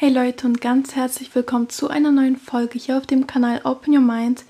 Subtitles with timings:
[0.00, 3.92] Hey Leute und ganz herzlich willkommen zu einer neuen Folge hier auf dem Kanal Open
[3.92, 4.44] Your Mind.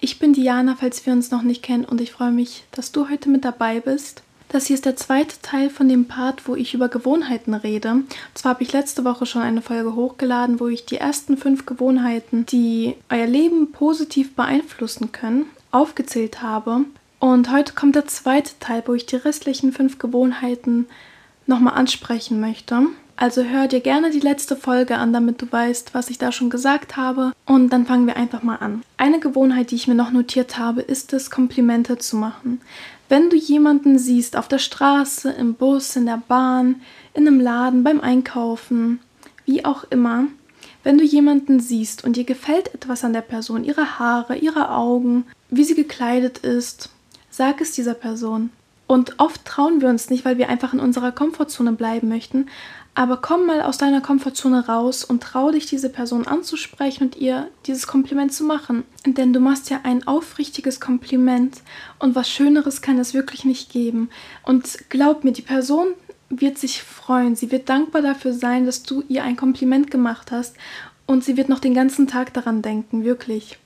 [0.00, 3.10] Ich bin Diana, falls wir uns noch nicht kennen und ich freue mich, dass du
[3.10, 4.22] heute mit dabei bist.
[4.48, 7.90] Das hier ist der zweite Teil von dem Part, wo ich über Gewohnheiten rede.
[7.90, 11.66] Und zwar habe ich letzte Woche schon eine Folge hochgeladen, wo ich die ersten fünf
[11.66, 16.86] Gewohnheiten, die euer Leben positiv beeinflussen können, aufgezählt habe.
[17.20, 20.86] Und heute kommt der zweite Teil, wo ich die restlichen fünf Gewohnheiten
[21.46, 22.86] nochmal ansprechen möchte.
[23.18, 26.50] Also hör dir gerne die letzte Folge an, damit du weißt, was ich da schon
[26.50, 27.32] gesagt habe.
[27.46, 28.82] Und dann fangen wir einfach mal an.
[28.98, 32.60] Eine Gewohnheit, die ich mir noch notiert habe, ist es, Komplimente zu machen.
[33.08, 36.82] Wenn du jemanden siehst auf der Straße, im Bus, in der Bahn,
[37.14, 39.00] in einem Laden, beim Einkaufen,
[39.46, 40.24] wie auch immer,
[40.82, 45.24] wenn du jemanden siehst und dir gefällt etwas an der Person, ihre Haare, ihre Augen,
[45.48, 46.90] wie sie gekleidet ist,
[47.30, 48.50] sag es dieser Person.
[48.86, 52.46] Und oft trauen wir uns nicht, weil wir einfach in unserer Komfortzone bleiben möchten.
[52.98, 57.48] Aber komm mal aus deiner Komfortzone raus und trau dich, diese Person anzusprechen und ihr
[57.66, 58.84] dieses Kompliment zu machen.
[59.04, 61.58] Denn du machst ja ein aufrichtiges Kompliment
[61.98, 64.08] und was Schöneres kann es wirklich nicht geben.
[64.44, 65.88] Und glaub mir, die Person
[66.30, 67.36] wird sich freuen.
[67.36, 70.56] Sie wird dankbar dafür sein, dass du ihr ein Kompliment gemacht hast
[71.04, 73.58] und sie wird noch den ganzen Tag daran denken, wirklich.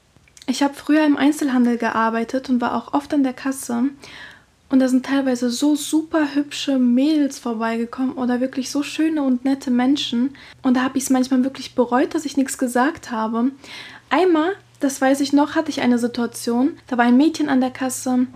[0.48, 3.90] Ich habe früher im Einzelhandel gearbeitet und war auch oft an der Kasse
[4.70, 9.70] und da sind teilweise so super hübsche Mädels vorbeigekommen oder wirklich so schöne und nette
[9.70, 10.36] Menschen.
[10.62, 13.50] Und da habe ich es manchmal wirklich bereut, dass ich nichts gesagt habe.
[14.10, 16.78] Einmal, das weiß ich noch, hatte ich eine Situation.
[16.86, 18.26] Da war ein Mädchen an der Kasse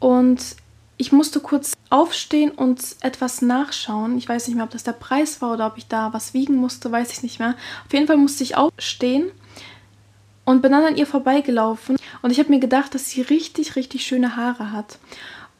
[0.00, 0.56] und
[0.96, 4.16] ich musste kurz aufstehen und etwas nachschauen.
[4.16, 6.56] Ich weiß nicht mehr, ob das der Preis war oder ob ich da was wiegen
[6.56, 7.54] musste, weiß ich nicht mehr.
[7.86, 9.30] Auf jeden Fall musste ich aufstehen
[10.46, 11.96] und bin dann an ihr vorbeigelaufen.
[12.22, 14.98] Und ich habe mir gedacht, dass sie richtig, richtig schöne Haare hat.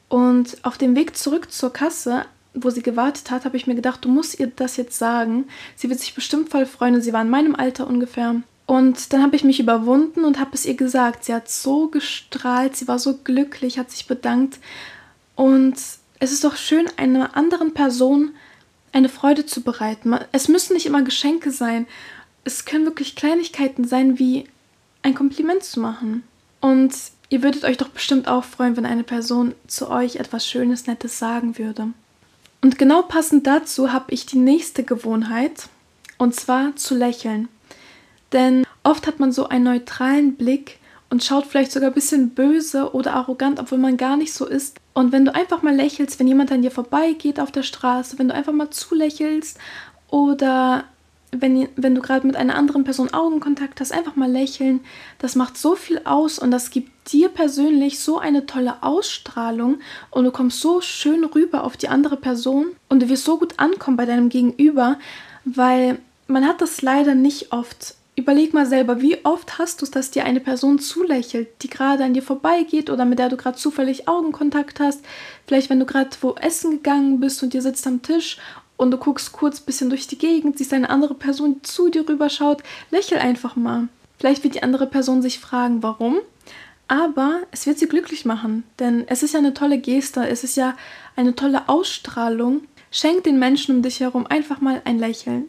[0.09, 4.05] Und auf dem Weg zurück zur Kasse, wo sie gewartet hat, habe ich mir gedacht,
[4.05, 5.47] du musst ihr das jetzt sagen.
[5.77, 8.37] Sie wird sich bestimmt voll freuen und sie war in meinem Alter ungefähr.
[8.67, 11.25] Und dann habe ich mich überwunden und habe es ihr gesagt.
[11.25, 14.59] Sie hat so gestrahlt, sie war so glücklich, hat sich bedankt.
[15.37, 15.77] Und
[16.19, 18.33] es ist doch schön, einer anderen Person
[18.93, 20.19] eine Freude zu bereiten.
[20.33, 21.87] Es müssen nicht immer Geschenke sein.
[22.45, 24.45] Es können wirklich Kleinigkeiten sein, wie
[25.03, 26.25] ein Kompliment zu machen.
[26.61, 26.95] Und
[27.31, 31.19] Ihr würdet euch doch bestimmt auch freuen, wenn eine Person zu euch etwas Schönes, Nettes
[31.19, 31.89] sagen würde.
[32.63, 35.69] Und genau passend dazu habe ich die nächste Gewohnheit,
[36.17, 37.49] und zwar zu lächeln.
[38.33, 40.79] Denn oft hat man so einen neutralen Blick
[41.11, 44.77] und schaut vielleicht sogar ein bisschen böse oder arrogant, obwohl man gar nicht so ist.
[44.93, 48.29] Und wenn du einfach mal lächelst, wenn jemand an dir vorbeigeht auf der Straße, wenn
[48.29, 49.59] du einfach mal zulächelst
[50.11, 50.85] oder
[51.31, 54.81] wenn, wenn du gerade mit einer anderen Person Augenkontakt hast, einfach mal lächeln.
[55.19, 59.79] Das macht so viel aus und das gibt dir persönlich so eine tolle Ausstrahlung
[60.11, 63.55] und du kommst so schön rüber auf die andere Person und du wirst so gut
[63.59, 64.99] ankommen bei deinem Gegenüber,
[65.45, 67.95] weil man hat das leider nicht oft.
[68.17, 72.03] Überleg mal selber, wie oft hast du es, dass dir eine Person zulächelt, die gerade
[72.03, 75.05] an dir vorbeigeht oder mit der du gerade zufällig Augenkontakt hast.
[75.47, 78.39] Vielleicht, wenn du gerade wo essen gegangen bist und ihr sitzt am Tisch
[78.79, 81.91] und du guckst kurz ein bisschen durch die Gegend, siehst eine andere Person, die zu
[81.91, 83.89] dir rüberschaut, lächel einfach mal.
[84.19, 86.19] Vielleicht wird die andere Person sich fragen, warum,
[86.87, 90.57] aber es wird sie glücklich machen, denn es ist ja eine tolle Geste, es ist
[90.57, 90.75] ja
[91.17, 92.63] eine tolle Ausstrahlung.
[92.91, 95.45] Schenk den Menschen um dich herum einfach mal ein Lächeln.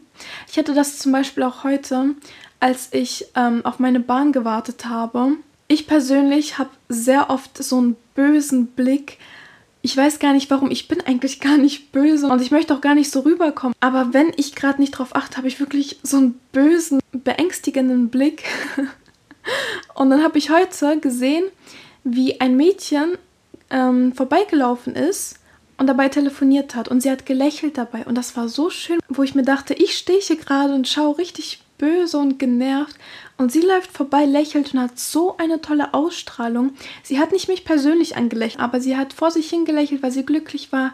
[0.50, 2.14] Ich hatte das zum Beispiel auch heute,
[2.58, 5.32] als ich ähm, auf meine Bahn gewartet habe.
[5.66, 9.16] Ich persönlich habe sehr oft so einen bösen Blick
[9.82, 12.80] ich weiß gar nicht warum, ich bin eigentlich gar nicht böse und ich möchte auch
[12.80, 13.74] gar nicht so rüberkommen.
[13.80, 18.44] Aber wenn ich gerade nicht drauf achte, habe ich wirklich so einen bösen, beängstigenden Blick.
[19.94, 21.44] und dann habe ich heute gesehen,
[22.04, 23.16] wie ein Mädchen
[23.70, 25.36] ähm, vorbeigelaufen ist
[25.78, 29.22] und dabei telefoniert hat und sie hat gelächelt dabei und das war so schön, wo
[29.22, 32.94] ich mir dachte, ich stehe hier gerade und schaue richtig böse und genervt
[33.38, 36.74] und sie läuft vorbei, lächelt und hat so eine tolle Ausstrahlung.
[37.02, 40.72] Sie hat nicht mich persönlich angelächelt, aber sie hat vor sich hingelächelt, weil sie glücklich
[40.72, 40.92] war.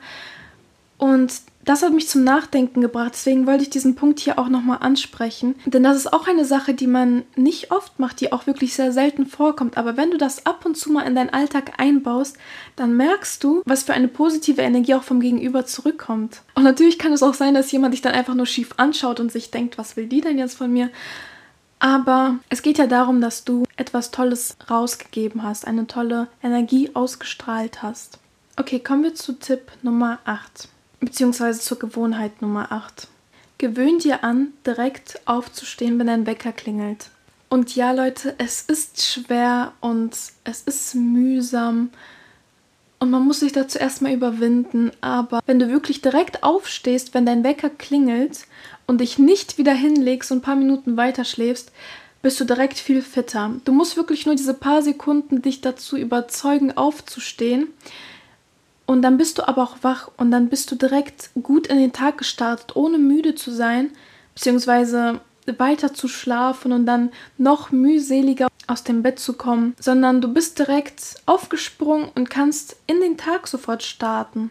[0.97, 1.32] Und
[1.66, 3.12] das hat mich zum Nachdenken gebracht.
[3.15, 5.56] Deswegen wollte ich diesen Punkt hier auch nochmal ansprechen.
[5.66, 8.92] Denn das ist auch eine Sache, die man nicht oft macht, die auch wirklich sehr
[8.92, 9.77] selten vorkommt.
[9.77, 12.39] Aber wenn du das ab und zu mal in deinen Alltag einbaust,
[12.77, 16.42] dann merkst du, was für eine positive Energie auch vom Gegenüber zurückkommt.
[16.54, 19.33] Und natürlich kann es auch sein, dass jemand dich dann einfach nur schief anschaut und
[19.33, 20.91] sich denkt, was will die denn jetzt von mir?
[21.80, 27.83] Aber es geht ja darum, dass du etwas Tolles rausgegeben hast, eine tolle Energie ausgestrahlt
[27.83, 28.21] hast.
[28.57, 30.68] Okay, kommen wir zu Tipp Nummer 8,
[31.01, 33.09] beziehungsweise zur Gewohnheit Nummer 8.
[33.59, 37.10] Gewöhn dir an, direkt aufzustehen, wenn dein Wecker klingelt.
[37.48, 41.91] Und ja, Leute, es ist schwer und es ist mühsam
[42.98, 44.91] Und man muss sich dazu erstmal überwinden.
[45.01, 48.47] Aber wenn du wirklich direkt aufstehst, wenn dein Wecker klingelt
[48.87, 51.72] und dich nicht wieder hinlegst und ein paar Minuten weiter schläfst,
[52.22, 53.53] bist du direkt viel fitter.
[53.65, 57.69] Du musst wirklich nur diese paar Sekunden dich dazu überzeugen, aufzustehen.
[58.86, 61.92] Und dann bist du aber auch wach und dann bist du direkt gut in den
[61.92, 63.91] Tag gestartet, ohne müde zu sein,
[64.34, 65.21] beziehungsweise
[65.59, 70.59] weiter zu schlafen und dann noch mühseliger aus dem Bett zu kommen, sondern du bist
[70.59, 74.50] direkt aufgesprungen und kannst in den Tag sofort starten.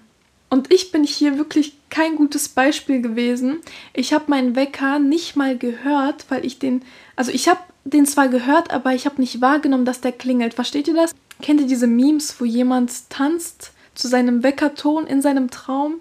[0.49, 3.57] Und ich bin hier wirklich kein gutes Beispiel gewesen.
[3.93, 6.81] Ich habe meinen Wecker nicht mal gehört, weil ich den,
[7.15, 10.53] also ich habe den zwar gehört, aber ich habe nicht wahrgenommen, dass der klingelt.
[10.53, 11.13] Versteht ihr das?
[11.41, 15.95] Kennt ihr diese Memes, wo jemand tanzt zu seinem Weckerton in seinem Traum?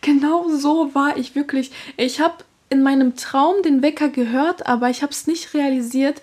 [0.00, 1.70] Genau so war ich wirklich.
[1.96, 6.20] Ich habe in meinem Traum den Wecker gehört, aber ich habe es nicht realisiert,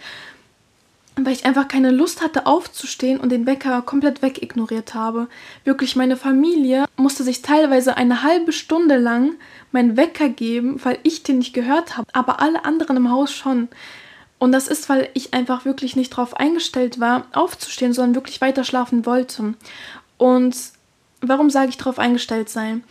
[1.16, 5.28] weil ich einfach keine Lust hatte aufzustehen und den Wecker komplett wegignoriert habe.
[5.64, 9.36] Wirklich, meine Familie musste sich teilweise eine halbe Stunde lang
[9.72, 13.68] meinen Wecker geben, weil ich den nicht gehört habe, aber alle anderen im Haus schon.
[14.40, 18.64] Und das ist, weil ich einfach wirklich nicht darauf eingestellt war, aufzustehen, sondern wirklich weiter
[18.64, 19.54] schlafen wollte.
[20.18, 20.56] Und
[21.22, 22.84] warum sage ich darauf eingestellt sein?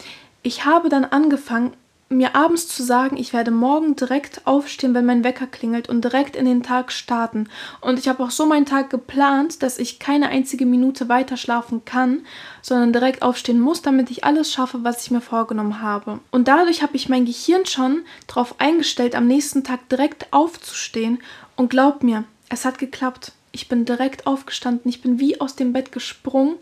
[0.42, 1.74] Ich habe dann angefangen,
[2.12, 6.34] mir abends zu sagen, ich werde morgen direkt aufstehen, wenn mein Wecker klingelt und direkt
[6.34, 7.48] in den Tag starten.
[7.80, 11.84] Und ich habe auch so meinen Tag geplant, dass ich keine einzige Minute weiter schlafen
[11.84, 12.22] kann,
[12.62, 16.18] sondern direkt aufstehen muss, damit ich alles schaffe, was ich mir vorgenommen habe.
[16.32, 21.22] Und dadurch habe ich mein Gehirn schon darauf eingestellt, am nächsten Tag direkt aufzustehen.
[21.54, 23.32] Und glaub mir, es hat geklappt.
[23.52, 26.56] Ich bin direkt aufgestanden, ich bin wie aus dem Bett gesprungen,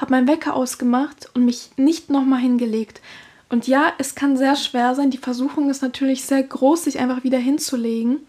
[0.00, 3.00] habe meinen Wecker ausgemacht und mich nicht nochmal hingelegt.
[3.48, 5.10] Und ja, es kann sehr schwer sein.
[5.10, 8.20] Die Versuchung ist natürlich sehr groß, sich einfach wieder hinzulegen.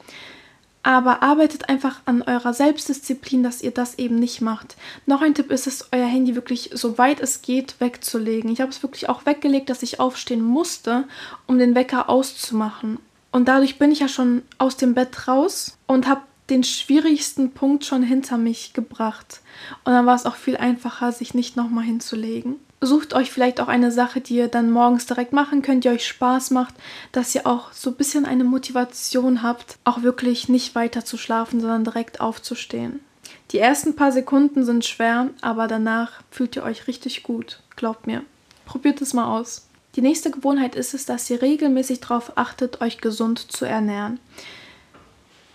[0.84, 4.76] Aber arbeitet einfach an eurer Selbstdisziplin, dass ihr das eben nicht macht.
[5.06, 8.52] Noch ein Tipp ist es, euer Handy wirklich so weit es geht wegzulegen.
[8.52, 11.08] Ich habe es wirklich auch weggelegt, dass ich aufstehen musste,
[11.46, 12.98] um den Wecker auszumachen.
[13.32, 17.86] Und dadurch bin ich ja schon aus dem Bett raus und habe den schwierigsten Punkt
[17.86, 19.42] schon hinter mich gebracht.
[19.86, 23.68] Und dann war es auch viel einfacher, sich nicht nochmal hinzulegen sucht euch vielleicht auch
[23.68, 26.74] eine Sache, die ihr dann morgens direkt machen könnt, die euch Spaß macht,
[27.12, 31.62] dass ihr auch so ein bisschen eine Motivation habt, auch wirklich nicht weiter zu schlafen,
[31.62, 33.00] sondern direkt aufzustehen.
[33.52, 37.62] Die ersten paar Sekunden sind schwer, aber danach fühlt ihr euch richtig gut.
[37.76, 38.24] Glaubt mir.
[38.66, 39.68] Probiert es mal aus.
[39.96, 44.20] Die nächste Gewohnheit ist es, dass ihr regelmäßig darauf achtet, euch gesund zu ernähren.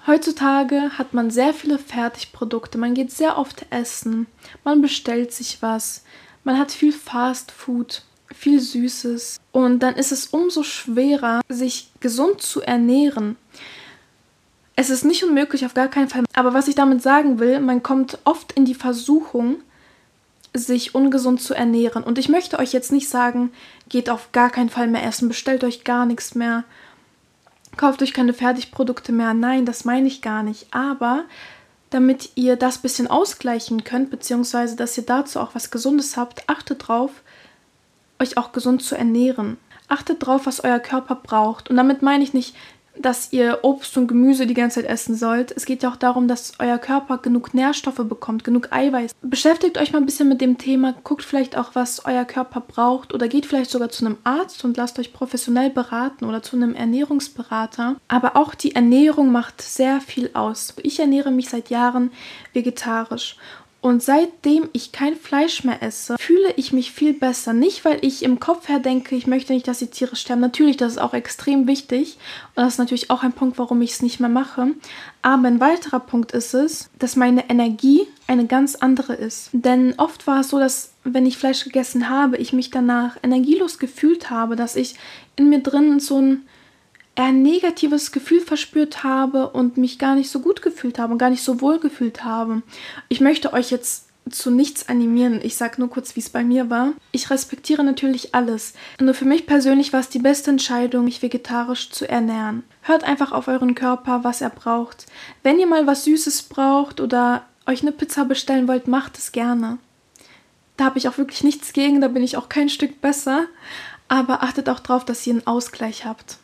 [0.06, 4.28] Heutzutage hat man sehr viele Fertigprodukte, man geht sehr oft essen,
[4.62, 6.04] man bestellt sich was,
[6.44, 12.40] man hat viel Fast Food, viel Süßes und dann ist es umso schwerer, sich gesund
[12.40, 13.36] zu ernähren.
[14.76, 16.22] Es ist nicht unmöglich, auf gar keinen Fall.
[16.34, 19.56] Aber was ich damit sagen will, man kommt oft in die Versuchung,
[20.54, 22.02] sich ungesund zu ernähren.
[22.02, 23.50] Und ich möchte euch jetzt nicht sagen,
[23.88, 26.64] geht auf gar keinen Fall mehr essen, bestellt euch gar nichts mehr,
[27.76, 29.34] kauft euch keine Fertigprodukte mehr.
[29.34, 30.66] Nein, das meine ich gar nicht.
[30.72, 31.24] Aber
[31.90, 36.88] damit ihr das bisschen ausgleichen könnt, beziehungsweise dass ihr dazu auch was Gesundes habt, achtet
[36.88, 37.10] drauf,
[38.18, 39.58] euch auch gesund zu ernähren.
[39.88, 41.70] Achtet drauf, was euer Körper braucht.
[41.70, 42.56] Und damit meine ich nicht,
[43.00, 45.52] dass ihr Obst und Gemüse die ganze Zeit essen sollt.
[45.52, 49.12] Es geht ja auch darum, dass euer Körper genug Nährstoffe bekommt, genug Eiweiß.
[49.22, 53.14] Beschäftigt euch mal ein bisschen mit dem Thema, guckt vielleicht auch, was euer Körper braucht
[53.14, 56.74] oder geht vielleicht sogar zu einem Arzt und lasst euch professionell beraten oder zu einem
[56.74, 57.96] Ernährungsberater.
[58.08, 60.74] Aber auch die Ernährung macht sehr viel aus.
[60.82, 62.10] Ich ernähre mich seit Jahren
[62.52, 63.36] vegetarisch
[63.86, 67.52] und seitdem ich kein Fleisch mehr esse, fühle ich mich viel besser.
[67.52, 70.40] Nicht, weil ich im Kopf her denke, ich möchte nicht, dass die Tiere sterben.
[70.40, 72.18] Natürlich, das ist auch extrem wichtig.
[72.56, 74.72] Und das ist natürlich auch ein Punkt, warum ich es nicht mehr mache.
[75.22, 79.50] Aber ein weiterer Punkt ist es, dass meine Energie eine ganz andere ist.
[79.52, 83.78] Denn oft war es so, dass wenn ich Fleisch gegessen habe, ich mich danach energielos
[83.78, 84.96] gefühlt habe, dass ich
[85.36, 86.42] in mir drin so ein
[87.16, 91.30] ein negatives Gefühl verspürt habe und mich gar nicht so gut gefühlt habe und gar
[91.30, 92.62] nicht so wohl gefühlt habe.
[93.08, 95.40] Ich möchte euch jetzt zu nichts animieren.
[95.42, 96.92] Ich sage nur kurz, wie es bei mir war.
[97.12, 98.74] Ich respektiere natürlich alles.
[99.00, 102.64] Nur für mich persönlich war es die beste Entscheidung, mich vegetarisch zu ernähren.
[102.82, 105.06] Hört einfach auf euren Körper, was er braucht.
[105.42, 109.78] Wenn ihr mal was Süßes braucht oder euch eine Pizza bestellen wollt, macht es gerne.
[110.76, 113.46] Da habe ich auch wirklich nichts gegen, da bin ich auch kein Stück besser.
[114.08, 116.38] Aber achtet auch darauf, dass ihr einen Ausgleich habt.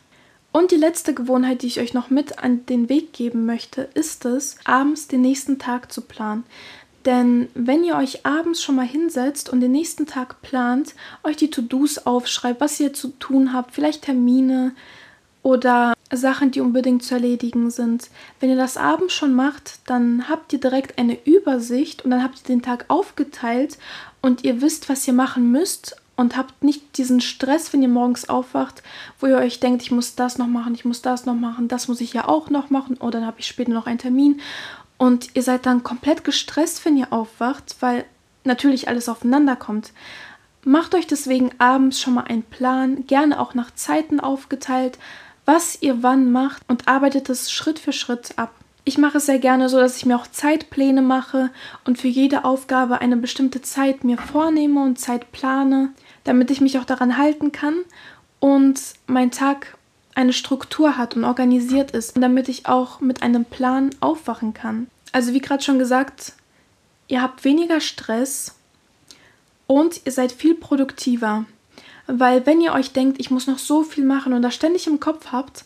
[0.53, 4.23] Und die letzte Gewohnheit, die ich euch noch mit an den Weg geben möchte, ist
[4.23, 6.43] es, abends den nächsten Tag zu planen.
[7.05, 10.93] Denn wenn ihr euch abends schon mal hinsetzt und den nächsten Tag plant,
[11.23, 14.73] euch die To-Dos aufschreibt, was ihr zu tun habt, vielleicht Termine
[15.41, 18.09] oder Sachen, die unbedingt zu erledigen sind.
[18.39, 22.37] Wenn ihr das abends schon macht, dann habt ihr direkt eine Übersicht und dann habt
[22.41, 23.79] ihr den Tag aufgeteilt
[24.21, 28.29] und ihr wisst, was ihr machen müsst und habt nicht diesen Stress, wenn ihr morgens
[28.29, 28.83] aufwacht,
[29.19, 31.87] wo ihr euch denkt, ich muss das noch machen, ich muss das noch machen, das
[31.87, 34.39] muss ich ja auch noch machen oder dann habe ich später noch einen Termin
[34.97, 38.05] und ihr seid dann komplett gestresst, wenn ihr aufwacht, weil
[38.43, 39.91] natürlich alles aufeinander kommt.
[40.63, 44.97] Macht euch deswegen abends schon mal einen Plan, gerne auch nach Zeiten aufgeteilt,
[45.45, 48.53] was ihr wann macht und arbeitet es Schritt für Schritt ab.
[48.85, 51.49] Ich mache es sehr gerne so, dass ich mir auch Zeitpläne mache
[51.85, 55.93] und für jede Aufgabe eine bestimmte Zeit mir vornehme und Zeit plane,
[56.23, 57.75] damit ich mich auch daran halten kann
[58.39, 59.77] und mein Tag
[60.15, 64.87] eine Struktur hat und organisiert ist, damit ich auch mit einem Plan aufwachen kann.
[65.11, 66.33] Also wie gerade schon gesagt,
[67.07, 68.55] ihr habt weniger Stress
[69.67, 71.45] und ihr seid viel produktiver.
[72.05, 74.99] Weil wenn ihr euch denkt, ich muss noch so viel machen und das ständig im
[74.99, 75.63] Kopf habt,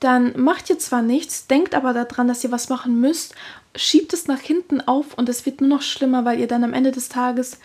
[0.00, 3.34] dann macht ihr zwar nichts, denkt aber daran, dass ihr was machen müsst,
[3.74, 6.72] schiebt es nach hinten auf und es wird nur noch schlimmer, weil ihr dann am
[6.72, 7.58] Ende des Tages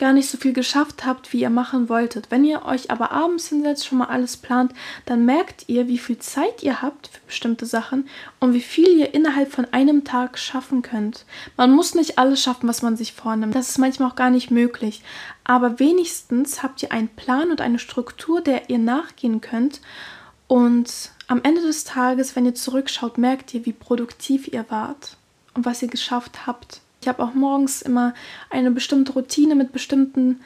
[0.00, 2.30] gar nicht so viel geschafft habt, wie ihr machen wolltet.
[2.30, 4.72] Wenn ihr euch aber abends hinsetzt, schon mal alles plant,
[5.06, 8.08] dann merkt ihr, wie viel Zeit ihr habt für bestimmte Sachen
[8.40, 11.24] und wie viel ihr innerhalb von einem Tag schaffen könnt.
[11.56, 13.54] Man muss nicht alles schaffen, was man sich vornimmt.
[13.54, 15.02] Das ist manchmal auch gar nicht möglich.
[15.44, 19.80] Aber wenigstens habt ihr einen Plan und eine Struktur, der ihr nachgehen könnt.
[20.48, 25.16] Und am Ende des Tages, wenn ihr zurückschaut, merkt ihr, wie produktiv ihr wart
[25.54, 26.80] und was ihr geschafft habt.
[27.00, 28.14] Ich habe auch morgens immer
[28.50, 30.40] eine bestimmte Routine mit bestimmten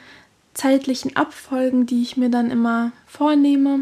[0.53, 3.81] zeitlichen Abfolgen, die ich mir dann immer vornehme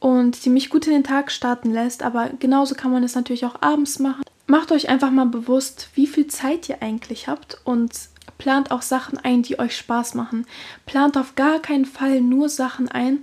[0.00, 2.02] und die mich gut in den Tag starten lässt.
[2.02, 4.22] Aber genauso kann man es natürlich auch abends machen.
[4.48, 7.92] Macht euch einfach mal bewusst, wie viel Zeit ihr eigentlich habt und
[8.38, 10.46] plant auch Sachen ein, die euch Spaß machen.
[10.84, 13.20] Plant auf gar keinen Fall nur Sachen ein,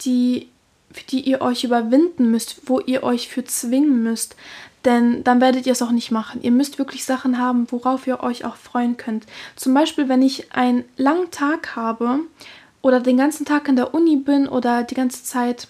[0.00, 0.48] die
[0.94, 4.36] für die ihr euch überwinden müsst, wo ihr euch für zwingen müsst.
[4.84, 6.40] Denn dann werdet ihr es auch nicht machen.
[6.42, 9.26] Ihr müsst wirklich Sachen haben, worauf ihr euch auch freuen könnt.
[9.56, 12.20] Zum Beispiel, wenn ich einen langen Tag habe
[12.80, 15.68] oder den ganzen Tag in der Uni bin oder die ganze Zeit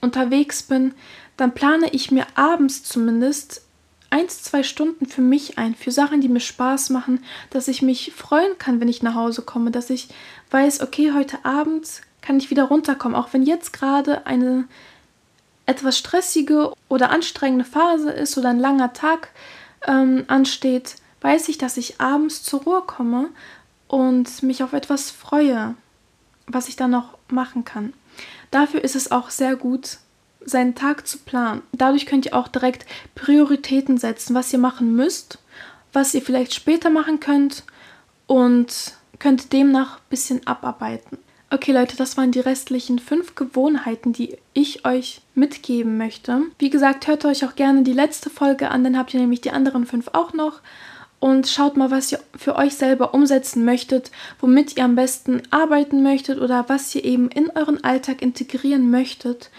[0.00, 0.94] unterwegs bin,
[1.36, 3.62] dann plane ich mir abends zumindest
[4.10, 8.12] eins, zwei Stunden für mich ein, für Sachen, die mir Spaß machen, dass ich mich
[8.14, 10.08] freuen kann, wenn ich nach Hause komme, dass ich
[10.50, 13.16] weiß, okay, heute Abend kann ich wieder runterkommen.
[13.16, 14.64] Auch wenn jetzt gerade eine
[15.66, 19.28] etwas stressige oder anstrengende Phase ist oder ein langer Tag
[19.86, 23.28] ähm, ansteht, weiß ich, dass ich abends zur Ruhe komme
[23.86, 25.74] und mich auf etwas freue,
[26.46, 27.92] was ich dann noch machen kann.
[28.50, 29.98] Dafür ist es auch sehr gut,
[30.40, 31.62] seinen Tag zu planen.
[31.72, 35.38] Dadurch könnt ihr auch direkt Prioritäten setzen, was ihr machen müsst,
[35.92, 37.64] was ihr vielleicht später machen könnt
[38.26, 41.18] und könnt demnach ein bisschen abarbeiten.
[41.50, 46.42] Okay Leute, das waren die restlichen fünf Gewohnheiten, die ich euch mitgeben möchte.
[46.58, 49.50] Wie gesagt, hört euch auch gerne die letzte Folge an, dann habt ihr nämlich die
[49.50, 50.60] anderen fünf auch noch.
[51.20, 56.02] Und schaut mal, was ihr für euch selber umsetzen möchtet, womit ihr am besten arbeiten
[56.02, 59.50] möchtet oder was ihr eben in euren Alltag integrieren möchtet,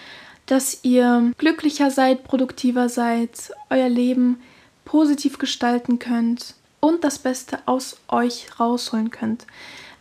[0.46, 4.40] dass ihr glücklicher seid, produktiver seid, euer Leben
[4.86, 9.46] positiv gestalten könnt und das Beste aus euch rausholen könnt.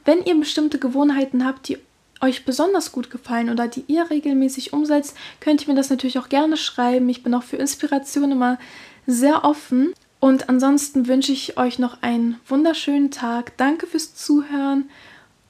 [0.09, 1.77] Wenn ihr bestimmte Gewohnheiten habt, die
[2.23, 6.31] euch besonders gut gefallen oder die ihr regelmäßig umsetzt, könnt ihr mir das natürlich auch
[6.31, 7.11] gerne schreiben.
[7.11, 8.59] Ich bin auch für Inspiration immer
[9.07, 9.93] sehr offen.
[10.19, 13.59] Und ansonsten wünsche ich euch noch einen wunderschönen Tag.
[13.59, 14.89] Danke fürs Zuhören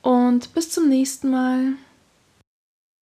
[0.03, 1.75] und bis zum nächsten Mal.